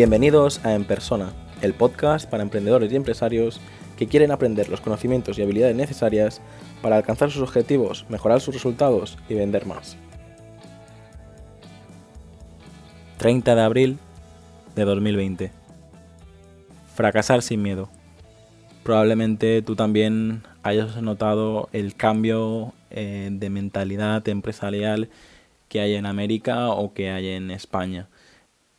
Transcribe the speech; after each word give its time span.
Bienvenidos 0.00 0.64
a 0.64 0.74
En 0.74 0.84
Persona, 0.84 1.34
el 1.60 1.74
podcast 1.74 2.26
para 2.26 2.42
emprendedores 2.42 2.90
y 2.90 2.96
empresarios 2.96 3.60
que 3.98 4.06
quieren 4.06 4.30
aprender 4.30 4.70
los 4.70 4.80
conocimientos 4.80 5.38
y 5.38 5.42
habilidades 5.42 5.76
necesarias 5.76 6.40
para 6.80 6.96
alcanzar 6.96 7.30
sus 7.30 7.42
objetivos, 7.42 8.06
mejorar 8.08 8.40
sus 8.40 8.54
resultados 8.54 9.18
y 9.28 9.34
vender 9.34 9.66
más. 9.66 9.98
30 13.18 13.54
de 13.54 13.60
abril 13.60 13.98
de 14.74 14.86
2020. 14.86 15.52
Fracasar 16.94 17.42
sin 17.42 17.60
miedo. 17.60 17.90
Probablemente 18.82 19.60
tú 19.60 19.76
también 19.76 20.44
hayas 20.62 20.96
notado 21.02 21.68
el 21.74 21.94
cambio 21.94 22.72
eh, 22.88 23.28
de 23.30 23.50
mentalidad 23.50 24.26
empresarial 24.30 25.10
que 25.68 25.82
hay 25.82 25.94
en 25.94 26.06
América 26.06 26.70
o 26.70 26.94
que 26.94 27.10
hay 27.10 27.28
en 27.28 27.50
España 27.50 28.08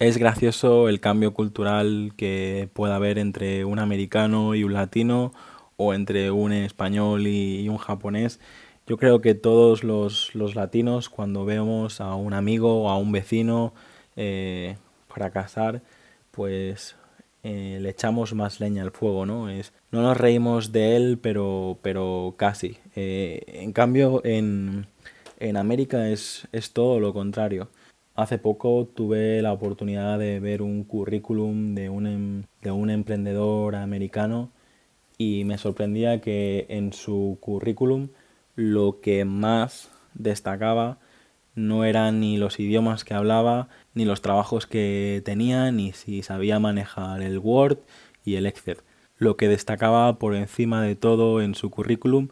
es 0.01 0.17
gracioso 0.17 0.89
el 0.89 0.99
cambio 0.99 1.31
cultural 1.31 2.13
que 2.17 2.67
pueda 2.73 2.95
haber 2.95 3.19
entre 3.19 3.65
un 3.65 3.77
americano 3.77 4.55
y 4.55 4.63
un 4.63 4.73
latino 4.73 5.31
o 5.77 5.93
entre 5.93 6.31
un 6.31 6.53
español 6.53 7.27
y, 7.27 7.69
un 7.69 7.77
japonés. 7.77 8.39
Yo 8.87 8.97
creo 8.97 9.21
que 9.21 9.35
todos 9.35 9.83
los, 9.83 10.33
latinos 10.33 11.07
cuando 11.07 11.45
vemos 11.45 12.01
a 12.01 12.15
un 12.15 12.33
amigo 12.33 12.81
o 12.81 12.89
a 12.89 12.97
un 12.97 13.11
vecino 13.11 13.75
eh, 14.15 14.75
fracasar, 15.07 15.83
pues 16.31 16.95
eh, 17.43 17.77
le 17.79 17.89
echamos 17.89 18.33
más 18.33 18.59
leña 18.59 18.81
al 18.81 18.91
fuego, 18.91 19.27
¿no? 19.27 19.49
Es, 19.51 19.71
no 19.91 20.01
nos 20.01 20.17
reímos 20.17 20.71
de 20.71 20.95
él, 20.95 21.19
pero, 21.21 21.77
pero 21.83 22.33
casi. 22.37 22.79
Eh, 22.95 23.43
en 23.45 23.71
cambio, 23.71 24.21
en, 24.25 24.87
en 25.37 25.57
América 25.57 26.09
es, 26.09 26.47
es 26.51 26.73
todo 26.73 26.99
lo 26.99 27.13
contrario. 27.13 27.69
Hace 28.15 28.37
poco 28.37 28.87
tuve 28.93 29.41
la 29.41 29.53
oportunidad 29.53 30.19
de 30.19 30.39
ver 30.39 30.61
un 30.61 30.83
currículum 30.83 31.75
de 31.75 31.89
un, 31.89 32.07
em, 32.07 32.43
de 32.61 32.71
un 32.71 32.89
emprendedor 32.89 33.75
americano 33.75 34.51
y 35.17 35.43
me 35.45 35.57
sorprendía 35.57 36.19
que 36.19 36.65
en 36.69 36.93
su 36.93 37.37
currículum 37.39 38.09
lo 38.55 38.99
que 39.01 39.23
más 39.25 39.89
destacaba 40.13 40.99
no 41.55 41.85
eran 41.85 42.19
ni 42.19 42.37
los 42.37 42.59
idiomas 42.59 43.03
que 43.03 43.13
hablaba, 43.13 43.67
ni 43.93 44.05
los 44.05 44.21
trabajos 44.21 44.67
que 44.67 45.21
tenía, 45.25 45.71
ni 45.71 45.93
si 45.93 46.23
sabía 46.23 46.59
manejar 46.59 47.21
el 47.21 47.39
Word 47.39 47.79
y 48.25 48.35
el 48.35 48.45
Excel. 48.45 48.77
Lo 49.17 49.37
que 49.37 49.47
destacaba 49.47 50.17
por 50.17 50.35
encima 50.35 50.81
de 50.81 50.95
todo 50.95 51.41
en 51.41 51.55
su 51.55 51.69
currículum 51.69 52.29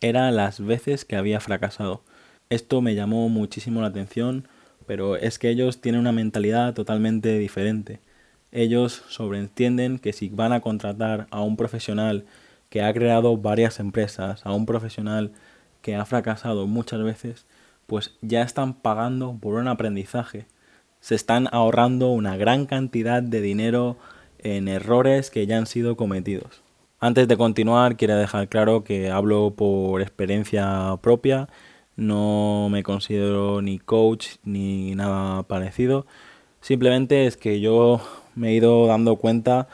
era 0.00 0.30
las 0.30 0.60
veces 0.64 1.04
que 1.04 1.16
había 1.16 1.40
fracasado. 1.40 2.02
Esto 2.48 2.80
me 2.80 2.94
llamó 2.94 3.28
muchísimo 3.28 3.80
la 3.80 3.88
atención 3.88 4.48
pero 4.90 5.14
es 5.14 5.38
que 5.38 5.50
ellos 5.50 5.80
tienen 5.80 6.00
una 6.00 6.10
mentalidad 6.10 6.74
totalmente 6.74 7.38
diferente. 7.38 8.00
Ellos 8.50 9.04
sobreentienden 9.08 10.00
que 10.00 10.12
si 10.12 10.30
van 10.30 10.52
a 10.52 10.60
contratar 10.60 11.28
a 11.30 11.42
un 11.42 11.56
profesional 11.56 12.24
que 12.70 12.82
ha 12.82 12.92
creado 12.92 13.36
varias 13.36 13.78
empresas, 13.78 14.44
a 14.44 14.52
un 14.52 14.66
profesional 14.66 15.30
que 15.80 15.94
ha 15.94 16.04
fracasado 16.06 16.66
muchas 16.66 17.04
veces, 17.04 17.46
pues 17.86 18.16
ya 18.20 18.42
están 18.42 18.74
pagando 18.74 19.38
por 19.40 19.54
un 19.54 19.68
aprendizaje. 19.68 20.46
Se 20.98 21.14
están 21.14 21.46
ahorrando 21.52 22.10
una 22.10 22.36
gran 22.36 22.66
cantidad 22.66 23.22
de 23.22 23.40
dinero 23.40 23.96
en 24.40 24.66
errores 24.66 25.30
que 25.30 25.46
ya 25.46 25.56
han 25.56 25.66
sido 25.66 25.96
cometidos. 25.96 26.62
Antes 26.98 27.28
de 27.28 27.36
continuar, 27.36 27.96
quiero 27.96 28.16
dejar 28.16 28.48
claro 28.48 28.82
que 28.82 29.08
hablo 29.08 29.54
por 29.54 30.02
experiencia 30.02 30.96
propia 31.00 31.48
no 32.00 32.68
me 32.70 32.82
considero 32.82 33.62
ni 33.62 33.78
coach 33.78 34.28
ni 34.44 34.94
nada 34.94 35.42
parecido. 35.44 36.06
Simplemente 36.62 37.26
es 37.26 37.36
que 37.36 37.60
yo 37.60 38.00
me 38.34 38.50
he 38.50 38.54
ido 38.54 38.86
dando 38.86 39.16
cuenta 39.16 39.68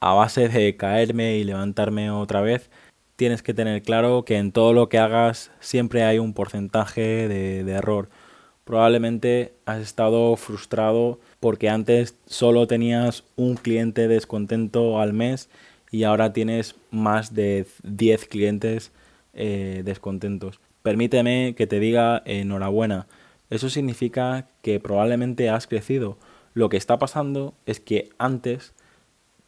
a 0.00 0.14
base 0.14 0.48
de 0.48 0.76
caerme 0.76 1.36
y 1.36 1.44
levantarme 1.44 2.10
otra 2.10 2.40
vez. 2.40 2.70
Tienes 3.16 3.42
que 3.42 3.54
tener 3.54 3.82
claro 3.82 4.24
que 4.24 4.38
en 4.38 4.52
todo 4.52 4.72
lo 4.72 4.88
que 4.88 4.98
hagas 4.98 5.50
siempre 5.60 6.04
hay 6.04 6.18
un 6.18 6.34
porcentaje 6.34 7.28
de, 7.28 7.60
error. 7.72 8.08
Probablemente 8.64 9.54
has 9.66 9.80
estado 9.80 10.34
frustrado 10.36 11.20
porque 11.40 11.68
antes 11.68 12.16
solo 12.26 12.66
tenías 12.66 13.24
un 13.36 13.56
cliente 13.56 14.08
descontento 14.08 15.00
al 15.00 15.12
mes 15.12 15.48
y 15.90 16.04
ahora 16.04 16.32
tienes 16.32 16.74
más 16.90 17.34
de 17.34 17.66
10 17.84 18.26
clientes 18.26 18.92
eh, 19.34 19.82
descontentos. 19.84 20.60
Permíteme 20.86 21.56
que 21.56 21.66
te 21.66 21.80
diga 21.80 22.22
enhorabuena. 22.26 23.08
Eso 23.50 23.70
significa 23.70 24.46
que 24.62 24.78
probablemente 24.78 25.50
has 25.50 25.66
crecido. 25.66 26.16
Lo 26.54 26.68
que 26.68 26.76
está 26.76 26.96
pasando 26.96 27.54
es 27.66 27.80
que 27.80 28.10
antes 28.18 28.72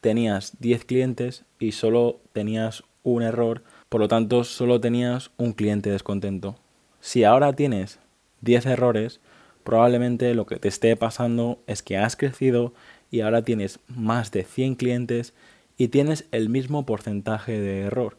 tenías 0.01 0.57
10 0.59 0.83
clientes 0.83 1.45
y 1.57 1.71
solo 1.71 2.19
tenías 2.33 2.83
un 3.03 3.23
error, 3.23 3.63
por 3.87 4.01
lo 4.01 4.09
tanto 4.09 4.43
solo 4.43 4.81
tenías 4.81 5.31
un 5.37 5.53
cliente 5.53 5.89
descontento. 5.89 6.57
Si 6.99 7.23
ahora 7.23 7.53
tienes 7.53 7.99
10 8.41 8.65
errores, 8.65 9.21
probablemente 9.63 10.33
lo 10.33 10.45
que 10.45 10.57
te 10.57 10.67
esté 10.67 10.97
pasando 10.97 11.59
es 11.67 11.81
que 11.81 11.95
has 11.95 12.17
crecido 12.17 12.73
y 13.11 13.21
ahora 13.21 13.43
tienes 13.43 13.79
más 13.87 14.33
de 14.33 14.43
100 14.43 14.75
clientes 14.75 15.33
y 15.77 15.87
tienes 15.87 16.27
el 16.33 16.49
mismo 16.49 16.85
porcentaje 16.85 17.57
de 17.61 17.83
error 17.83 18.17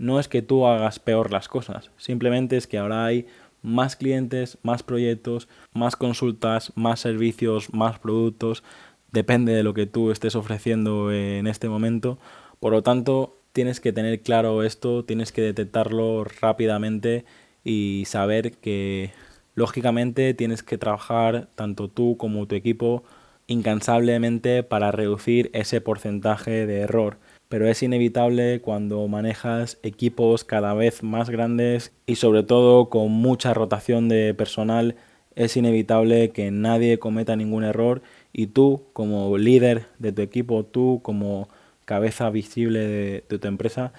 no 0.00 0.18
es 0.18 0.28
que 0.28 0.40
tú 0.40 0.66
hagas 0.66 0.98
peor 0.98 1.30
las 1.30 1.46
cosas, 1.46 1.90
simplemente 1.98 2.56
es 2.56 2.66
que 2.66 2.78
ahora 2.78 3.04
hay 3.04 3.26
más 3.62 3.96
clientes, 3.96 4.56
más 4.62 4.82
proyectos, 4.82 5.46
más 5.74 5.94
consultas, 5.94 6.72
más 6.74 7.00
servicios, 7.00 7.74
más 7.74 7.98
productos, 7.98 8.64
depende 9.12 9.52
de 9.52 9.62
lo 9.62 9.74
que 9.74 9.84
tú 9.84 10.10
estés 10.10 10.36
ofreciendo 10.36 11.12
en 11.12 11.46
este 11.46 11.68
momento. 11.68 12.18
Por 12.60 12.72
lo 12.72 12.82
tanto, 12.82 13.36
tienes 13.52 13.78
que 13.78 13.92
tener 13.92 14.22
claro 14.22 14.62
esto, 14.62 15.04
tienes 15.04 15.32
que 15.32 15.42
detectarlo 15.42 16.24
rápidamente 16.24 17.26
y 17.62 18.04
saber 18.06 18.52
que 18.52 19.12
lógicamente 19.54 20.32
tienes 20.32 20.62
que 20.62 20.78
trabajar 20.78 21.48
tanto 21.56 21.88
tú 21.88 22.16
como 22.16 22.46
tu 22.46 22.54
equipo 22.54 23.04
incansablemente 23.48 24.62
para 24.62 24.92
reducir 24.92 25.50
ese 25.52 25.82
porcentaje 25.82 26.66
de 26.66 26.80
error 26.80 27.18
pero 27.50 27.66
es 27.68 27.82
inevitable 27.82 28.60
cuando 28.60 29.08
manejas 29.08 29.78
equipos 29.82 30.44
cada 30.44 30.72
vez 30.72 31.02
más 31.02 31.30
grandes 31.30 31.92
y 32.06 32.14
sobre 32.14 32.44
todo 32.44 32.88
con 32.90 33.10
mucha 33.10 33.52
rotación 33.52 34.08
de 34.08 34.34
personal, 34.34 34.94
es 35.34 35.56
inevitable 35.56 36.30
que 36.30 36.52
nadie 36.52 37.00
cometa 37.00 37.34
ningún 37.34 37.64
error 37.64 38.02
y 38.32 38.46
tú 38.46 38.84
como 38.92 39.36
líder 39.36 39.86
de 39.98 40.12
tu 40.12 40.22
equipo, 40.22 40.64
tú 40.64 41.00
como 41.02 41.48
cabeza 41.86 42.30
visible 42.30 42.86
de, 43.28 43.38
tu 43.38 43.48
empresa, 43.48 43.92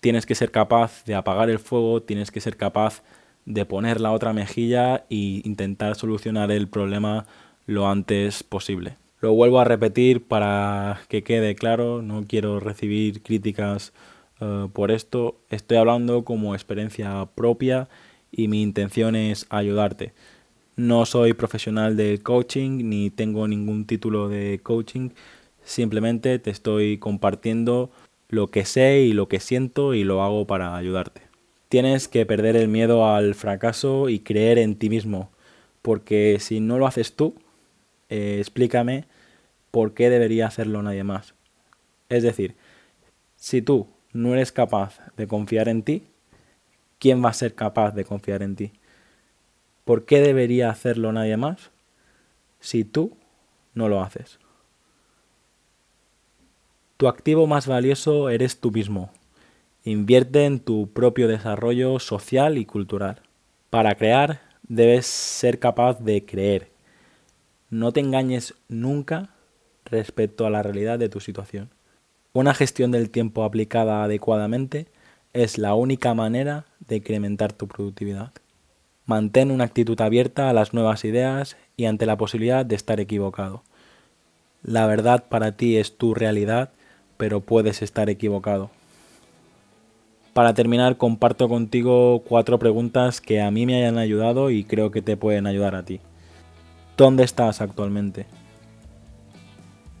tienes 0.00 0.26
que 0.26 0.34
ser 0.34 0.50
capaz 0.50 1.04
de 1.04 1.14
apagar 1.14 1.50
el 1.50 1.60
fuego, 1.60 2.02
tienes 2.02 2.32
que 2.32 2.40
ser 2.40 2.56
capaz 2.56 3.04
de 3.46 3.64
poner 3.64 4.00
la 4.00 4.10
otra 4.10 4.32
mejilla 4.32 5.04
e 5.08 5.42
intentar 5.44 5.94
solucionar 5.94 6.50
el 6.50 6.66
problema 6.66 7.26
lo 7.66 7.88
antes 7.88 8.42
posible. 8.42 8.96
Lo 9.20 9.32
vuelvo 9.34 9.58
a 9.58 9.64
repetir 9.64 10.22
para 10.22 11.00
que 11.08 11.24
quede 11.24 11.56
claro, 11.56 12.02
no 12.02 12.24
quiero 12.28 12.60
recibir 12.60 13.20
críticas 13.20 13.92
eh, 14.40 14.68
por 14.72 14.92
esto, 14.92 15.40
estoy 15.50 15.78
hablando 15.78 16.24
como 16.24 16.54
experiencia 16.54 17.26
propia 17.34 17.88
y 18.30 18.46
mi 18.46 18.62
intención 18.62 19.16
es 19.16 19.46
ayudarte. 19.50 20.12
No 20.76 21.04
soy 21.04 21.32
profesional 21.32 21.96
del 21.96 22.22
coaching 22.22 22.88
ni 22.88 23.10
tengo 23.10 23.48
ningún 23.48 23.86
título 23.86 24.28
de 24.28 24.60
coaching, 24.62 25.10
simplemente 25.64 26.38
te 26.38 26.50
estoy 26.50 26.98
compartiendo 26.98 27.90
lo 28.28 28.52
que 28.52 28.64
sé 28.64 29.00
y 29.00 29.12
lo 29.14 29.26
que 29.26 29.40
siento 29.40 29.94
y 29.94 30.04
lo 30.04 30.22
hago 30.22 30.46
para 30.46 30.76
ayudarte. 30.76 31.22
Tienes 31.68 32.06
que 32.06 32.24
perder 32.24 32.54
el 32.54 32.68
miedo 32.68 33.08
al 33.08 33.34
fracaso 33.34 34.08
y 34.08 34.20
creer 34.20 34.58
en 34.58 34.76
ti 34.76 34.88
mismo, 34.88 35.30
porque 35.82 36.36
si 36.38 36.60
no 36.60 36.78
lo 36.78 36.86
haces 36.86 37.16
tú, 37.16 37.34
eh, 38.10 38.36
explícame 38.38 39.04
por 39.70 39.94
qué 39.94 40.10
debería 40.10 40.46
hacerlo 40.46 40.82
nadie 40.82 41.04
más. 41.04 41.34
Es 42.08 42.22
decir, 42.22 42.56
si 43.36 43.62
tú 43.62 43.88
no 44.12 44.34
eres 44.34 44.52
capaz 44.52 44.98
de 45.16 45.26
confiar 45.26 45.68
en 45.68 45.82
ti, 45.82 46.04
¿quién 46.98 47.24
va 47.24 47.30
a 47.30 47.34
ser 47.34 47.54
capaz 47.54 47.92
de 47.92 48.04
confiar 48.04 48.42
en 48.42 48.56
ti? 48.56 48.72
¿Por 49.84 50.04
qué 50.04 50.20
debería 50.20 50.70
hacerlo 50.70 51.12
nadie 51.12 51.36
más 51.36 51.70
si 52.60 52.84
tú 52.84 53.16
no 53.74 53.88
lo 53.88 54.02
haces? 54.02 54.38
Tu 56.96 57.06
activo 57.06 57.46
más 57.46 57.66
valioso 57.66 58.28
eres 58.28 58.60
tú 58.60 58.70
mismo. 58.70 59.10
Invierte 59.84 60.44
en 60.44 60.58
tu 60.60 60.92
propio 60.92 61.28
desarrollo 61.28 61.98
social 62.00 62.58
y 62.58 62.66
cultural. 62.66 63.22
Para 63.70 63.94
crear 63.94 64.40
debes 64.62 65.06
ser 65.06 65.58
capaz 65.58 66.00
de 66.00 66.24
creer 66.24 66.78
no 67.70 67.92
te 67.92 68.00
engañes 68.00 68.54
nunca 68.68 69.28
respecto 69.90 70.46
a 70.46 70.50
la 70.50 70.62
realidad 70.62 70.98
de 70.98 71.08
tu 71.08 71.20
situación. 71.20 71.70
Una 72.32 72.54
gestión 72.54 72.90
del 72.90 73.10
tiempo 73.10 73.44
aplicada 73.44 74.04
adecuadamente 74.04 74.86
es 75.32 75.58
la 75.58 75.74
única 75.74 76.14
manera 76.14 76.66
de 76.86 76.96
incrementar 76.96 77.52
tu 77.52 77.68
productividad. 77.68 78.32
Mantén 79.06 79.50
una 79.50 79.64
actitud 79.64 80.00
abierta 80.00 80.50
a 80.50 80.52
las 80.52 80.74
nuevas 80.74 81.04
ideas 81.04 81.56
y 81.76 81.86
ante 81.86 82.06
la 82.06 82.16
posibilidad 82.16 82.66
de 82.66 82.74
estar 82.74 83.00
equivocado. 83.00 83.62
La 84.62 84.86
verdad 84.86 85.24
para 85.28 85.52
ti 85.52 85.76
es 85.76 85.96
tu 85.96 86.14
realidad, 86.14 86.70
pero 87.16 87.40
puedes 87.40 87.82
estar 87.82 88.10
equivocado. 88.10 88.70
Para 90.34 90.54
terminar, 90.54 90.98
comparto 90.98 91.48
contigo 91.48 92.22
cuatro 92.28 92.58
preguntas 92.58 93.20
que 93.20 93.40
a 93.40 93.50
mí 93.50 93.66
me 93.66 93.76
hayan 93.76 93.98
ayudado 93.98 94.50
y 94.50 94.64
creo 94.64 94.90
que 94.90 95.02
te 95.02 95.16
pueden 95.16 95.46
ayudar 95.46 95.74
a 95.74 95.84
ti. 95.84 96.00
¿Dónde 96.96 97.24
estás 97.24 97.60
actualmente? 97.60 98.26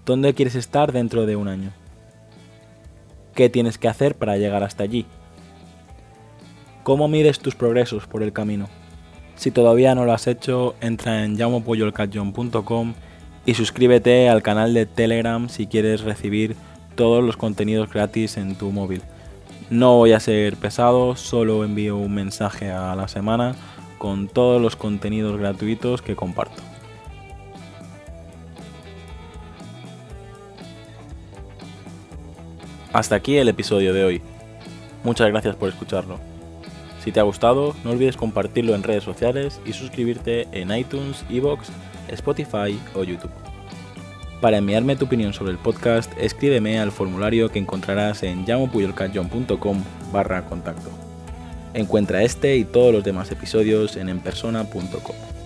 ¿Dónde 0.08 0.32
quieres 0.32 0.54
estar 0.54 0.90
dentro 0.90 1.26
de 1.26 1.36
un 1.36 1.48
año? 1.48 1.70
¿Qué 3.34 3.50
tienes 3.50 3.76
que 3.76 3.88
hacer 3.88 4.14
para 4.14 4.38
llegar 4.38 4.62
hasta 4.62 4.82
allí? 4.82 5.04
¿Cómo 6.82 7.08
mides 7.08 7.40
tus 7.40 7.54
progresos 7.54 8.06
por 8.06 8.22
el 8.22 8.32
camino? 8.32 8.70
Si 9.36 9.50
todavía 9.50 9.94
no 9.94 10.06
lo 10.06 10.14
has 10.14 10.26
hecho, 10.26 10.76
entra 10.80 11.26
en 11.26 11.36
llamopuyolcatjon.com 11.36 12.94
y 13.44 13.52
suscríbete 13.52 14.30
al 14.30 14.42
canal 14.42 14.72
de 14.72 14.86
Telegram 14.86 15.50
si 15.50 15.66
quieres 15.66 16.00
recibir 16.00 16.56
todos 16.94 17.22
los 17.22 17.36
contenidos 17.36 17.92
gratis 17.92 18.38
en 18.38 18.56
tu 18.56 18.70
móvil. 18.70 19.02
No 19.68 19.96
voy 19.96 20.12
a 20.12 20.20
ser 20.20 20.56
pesado, 20.56 21.16
solo 21.16 21.64
envío 21.64 21.98
un 21.98 22.14
mensaje 22.14 22.70
a 22.70 22.96
la 22.96 23.08
semana 23.08 23.56
con 23.98 24.28
todos 24.28 24.62
los 24.62 24.74
contenidos 24.74 25.38
gratuitos 25.38 26.00
que 26.00 26.16
comparto. 26.16 26.67
Hasta 32.92 33.16
aquí 33.16 33.36
el 33.36 33.48
episodio 33.48 33.92
de 33.92 34.04
hoy. 34.04 34.22
Muchas 35.04 35.28
gracias 35.28 35.56
por 35.56 35.68
escucharlo. 35.68 36.18
Si 37.04 37.12
te 37.12 37.20
ha 37.20 37.24
gustado, 37.24 37.74
no 37.84 37.90
olvides 37.90 38.16
compartirlo 38.16 38.74
en 38.74 38.82
redes 38.82 39.04
sociales 39.04 39.60
y 39.64 39.72
suscribirte 39.72 40.48
en 40.52 40.74
iTunes, 40.74 41.24
Evox, 41.30 41.68
Spotify 42.08 42.78
o 42.94 43.04
YouTube. 43.04 43.30
Para 44.40 44.58
enviarme 44.58 44.96
tu 44.96 45.06
opinión 45.06 45.32
sobre 45.32 45.52
el 45.52 45.58
podcast, 45.58 46.12
escríbeme 46.18 46.78
al 46.78 46.92
formulario 46.92 47.50
que 47.50 47.58
encontrarás 47.58 48.22
en 48.22 48.46
llamopuyolcanjon.com 48.46 49.82
barra 50.12 50.44
contacto. 50.44 50.90
Encuentra 51.74 52.22
este 52.22 52.56
y 52.56 52.64
todos 52.64 52.92
los 52.92 53.04
demás 53.04 53.30
episodios 53.30 53.96
en 53.96 54.08
enpersona.com. 54.08 55.37